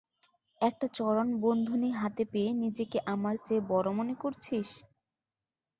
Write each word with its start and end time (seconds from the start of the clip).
একটা 0.61 0.87
চরণ-বন্ধনী 0.93 1.89
হাতে 1.93 2.23
পেয়ে 2.31 2.51
নিজেকে 2.63 2.97
আমার 3.13 3.35
চেয়ে 3.45 3.67
বড় 3.71 3.89
মন 3.91 4.07
করছিস? 4.21 4.69